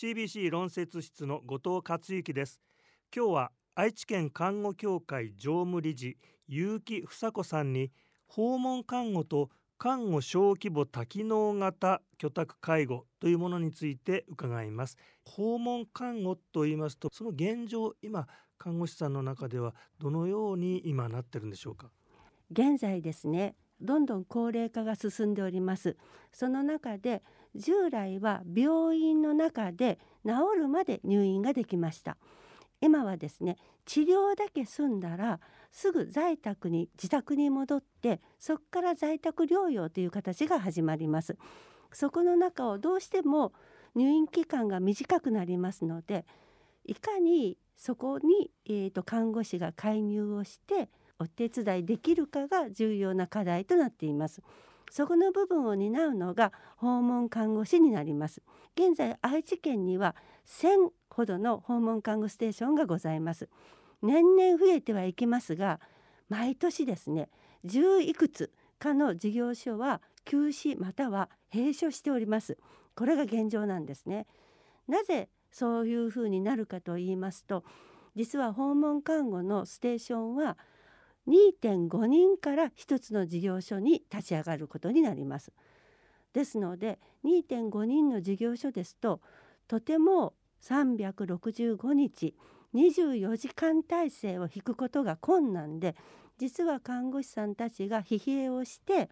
[0.00, 2.58] CBC 論説室の後藤克之です。
[3.14, 6.16] 今日は愛知県看護協会常務理事
[6.48, 7.90] 結城房子さんに
[8.26, 14.96] 訪問看護と看護小規模多機能型居宅介護というものについて伺います。
[15.22, 16.96] 訪問看護と言います。
[16.96, 18.26] とその現状今
[18.56, 21.90] 看護師さんの中ではどのように今なってるんでしょうか？
[22.50, 25.96] 現在ですねどんどん高齢化が進んでおります。
[26.32, 27.22] その中で
[27.54, 32.16] 従来は病院の中で治るまで入院ができました。
[32.80, 35.40] 今はですね治療だけ済んだら
[35.70, 41.36] すぐ在宅に自宅に戻ってそこから在宅療養という形が始まります。
[41.92, 43.52] そこの中をどうしても
[43.94, 46.24] 入院期間が短くなりますので
[46.84, 50.88] いかにそこに、えーと、看護師が介入をして
[51.20, 54.42] お手伝いできるかが重要な課題となっています。
[54.90, 58.42] そこの部分を担うのが訪問看護師になります。
[58.74, 63.48] 現在愛知県には1000ほどの訪問看護ステーションがございます。
[64.02, 65.78] 年々増えてはいきますが
[66.30, 67.28] 毎年ですね
[67.66, 72.56] 10いくつかの事業所は休止または閉所しております。
[72.96, 74.26] これが現状なんですね。
[74.88, 77.64] なぜそういうふうになるかと言いますと
[78.16, 80.56] 実は訪問看護のステーションは
[81.28, 85.52] 2.5人から1つの事業所に立ち上がることになります。
[86.32, 89.20] ですので2.5人の事業所ですと
[89.68, 92.34] とても365日
[92.74, 95.96] 24時間体制を引くことが困難で
[96.38, 99.10] 実は看護師さんたちが疲弊をして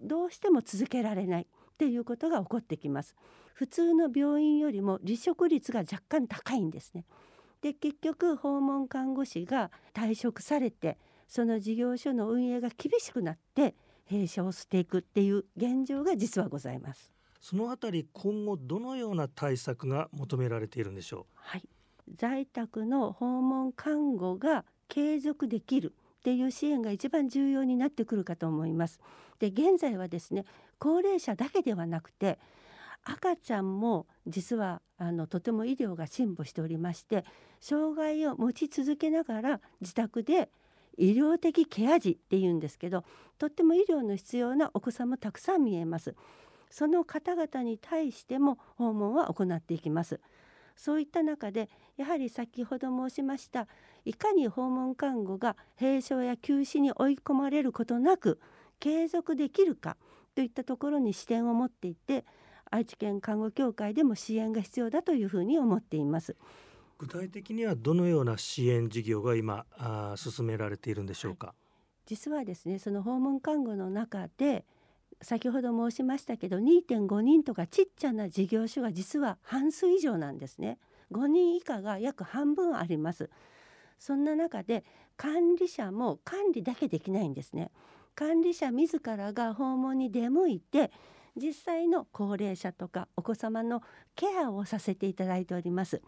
[0.00, 1.46] どうしても続けられないっ
[1.78, 3.16] ていうことが起こってきます
[3.54, 7.04] 普通の病院よりも離職率が若干高いんですね
[7.62, 10.98] で結局訪問看護師が退職されて
[11.28, 13.74] その事業所の運営が厳しくなって
[14.10, 17.12] 閉所をしていくっていう現状が実はございます。
[17.40, 21.36] そのあたり今後どのような対策が求められているんでしょう？
[21.36, 21.68] はい。
[22.16, 28.98] 在宅の訪問看護が継続できるっていう支援が一番重要になってくるかと思います。
[29.38, 30.46] で現在はですね
[30.78, 32.38] 高齢者だけではなくて
[33.04, 37.24] 赤ちゃんも実はあのとても医療が進歩しておりまして
[37.60, 40.50] 障害を持ち続けながら自宅で
[40.98, 43.04] 医療的ケア児っていうんですけど
[43.38, 46.14] とっても医療の必要なお子さんもたくさん見えます
[46.70, 50.20] その方々に対しても訪問は行っていきます
[50.76, 53.66] そういった中でやはり先ほど申しました
[54.04, 58.38] いかに訪問看護が閉所や休止に追い込まれることなく
[58.78, 59.96] 継続できるか
[60.34, 62.24] といったところに視点を持っていて
[62.70, 66.36] 愛知県看護協会でも支援が必要だというふうに思っています。
[66.98, 71.56] 具体的にはどのような支援事業が今あ進められているんでしょうか、はい、
[72.06, 74.64] 実はですねその訪問看護の中で
[75.20, 80.78] 先ほど申しましたけど2.5人とかちっちゃな事業所が実は半数以上なんですね。
[81.12, 83.30] 5人以下が約半分あります。
[83.98, 84.84] そんな中で
[85.16, 87.72] 管理者も管理だけできないんですね。
[88.14, 90.92] 管理者自らが訪問に出向いて
[91.36, 93.82] 実際の高齢者とかお子様の
[94.14, 96.00] ケアをさせていただいております。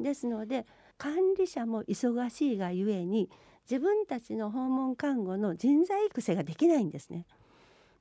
[0.00, 0.66] ですので
[0.98, 3.30] 管理者も忙しいがゆえに
[3.70, 7.26] 自分たちの訪問看護の人材育成ができないんですね。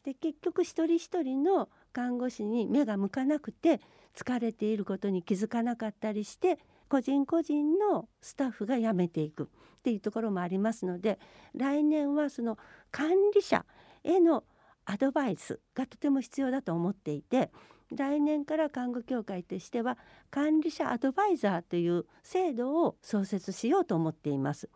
[0.03, 3.79] で結局一人一人の看護師に目が向かなくて
[4.15, 6.57] 疲れていることに気づかなかったりして
[6.89, 11.19] 個人個人のスタッフが辞めていくっていうところもありますので
[11.55, 12.57] 来年はその
[12.91, 13.65] 管理者
[14.03, 14.43] への
[14.85, 17.51] アドバイスがとても必要だと思っていて
[17.95, 19.97] 来年から看護協会としては
[20.29, 24.69] 管理者アドバイザーという制度を創設しようと思っています。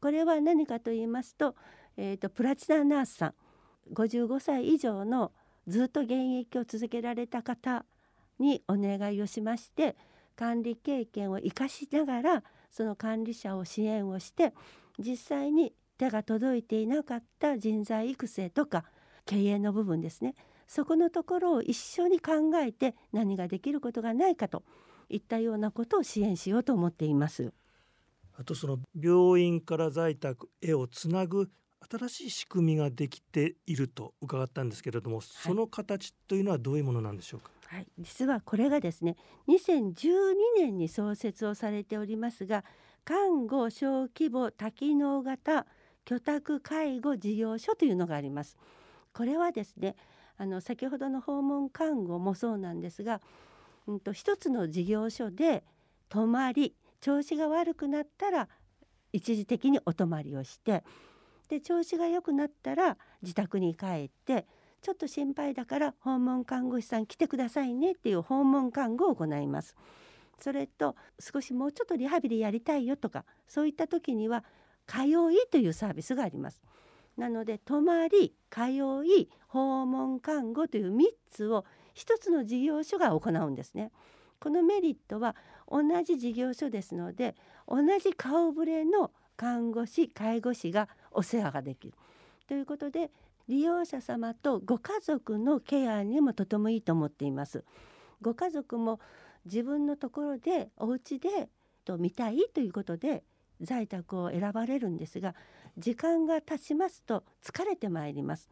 [0.00, 1.54] これは何かと言いますと,、
[1.96, 3.34] えーと、プラチナナースさん
[3.94, 5.30] 55歳以上の
[5.68, 7.84] ずっと現役を続けられた方
[8.40, 9.96] にお願いをしまして
[10.34, 14.52] 管理経験を生かしながらその管理者を支援をして
[14.98, 18.84] 実際に手が届いていなかった人材育成とか
[19.24, 20.34] 経営の部分ですね
[20.74, 24.62] そこのところを一緒に考えて何ができることがないかと
[25.10, 27.52] いったようなことを支援しようと思っています。
[28.38, 31.50] あとその病院から在宅へをつなぐ
[31.90, 37.50] 新しい仕組みができていると伺ったんですけれども、はい、その形というのはどういうものなんでしょうか？
[37.66, 39.16] はい、実はこれがですね
[39.48, 42.64] 2012年に創設をされておりますが
[43.04, 45.66] 看護小規模多機能型
[46.06, 48.56] 居宅介護事業所というのがあります。
[49.12, 49.96] これはですね
[50.38, 53.20] あの先ほどの訪問看護もそうなんですが、
[53.86, 55.64] うんと、一つの事業所で
[56.08, 58.48] 泊まり調子が悪くなったら
[59.12, 60.84] 一時的にお泊まりをして
[61.48, 64.46] で調子が良くなったら自宅に帰って
[64.80, 69.76] ちょっと心配だから訪問看護師さん来てくださいねっていう訪問看護を行います。
[70.40, 74.42] それと少しもうちょっとリハビリやりたいよとかそういった時には
[74.88, 75.10] 通い
[75.52, 76.60] というサービスがあります。
[77.16, 78.70] なので泊まり通
[79.04, 81.64] い訪問看護という3つを
[81.94, 83.92] 1つの事業所が行うんですね。
[84.40, 85.36] このメリットは
[85.70, 87.36] 同じ事業所ですので
[87.68, 91.94] 同じ顔ぶれの看護師介護士がお世話ができる
[92.48, 93.10] ということで
[93.48, 97.64] 利用者様とご家族のケアにもとてもいいと思っています。
[98.20, 99.00] ご家族も
[99.44, 101.48] 自分のところでお家で
[101.84, 103.24] と見たいということで
[103.60, 105.34] 在宅を選ばれるんですが
[105.78, 108.48] 時間が経ちますと疲れてまいります。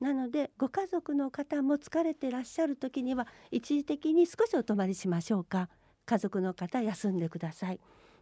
[0.00, 5.68] なのでご家族の方も疲れてらっしゃる時には一時的に少しお泊まりしましょうか。
[6.06, 7.80] 家族の方休んでください。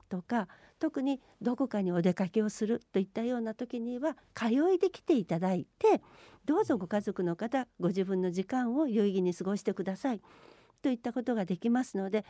[0.08, 0.48] とか
[0.78, 6.00] 特にどこかにお出かけをするといったような時には通いで来ていただいて
[6.44, 10.22] どうぞご家族の方ご自分の時間を有意義に過ごしてください。
[10.82, 12.24] といったことができますので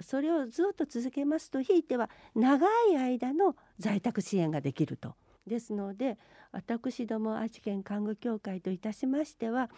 [0.00, 5.14] それをずっと続けますとひいては長い間の在宅支援ができると。
[5.46, 6.18] ですので
[6.52, 9.70] 私ども愛知県看護協会といたしましては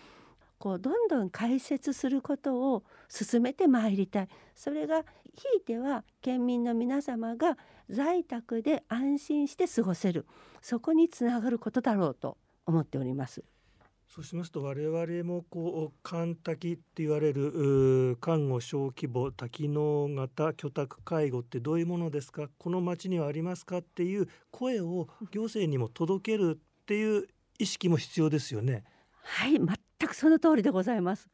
[0.58, 5.04] こうどんどん解説することを進めてまいりたいそれがひ
[5.58, 7.58] いては県民の皆様が
[7.90, 10.26] 在宅で安心して過ごせる
[10.62, 13.44] そこにつながることだろうと思っております。
[14.08, 27.26] そうしますと我々もこう肝多期って言われる看護小規模多機能型居宅介護ってどういうものですかこの町にはありますかっていう声を行政にも届けるっていう
[27.58, 28.84] 意識も必要ですよね。
[29.22, 31.28] はい全くその通りでございます。